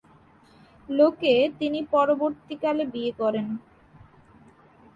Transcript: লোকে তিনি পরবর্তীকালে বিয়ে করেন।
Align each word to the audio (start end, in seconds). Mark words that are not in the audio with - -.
লোকে 0.89 1.33
তিনি 1.59 1.79
পরবর্তীকালে 1.93 2.83
বিয়ে 2.93 3.11
করেন। 3.19 3.47